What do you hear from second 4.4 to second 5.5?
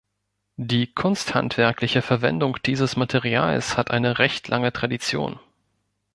lange Tradition.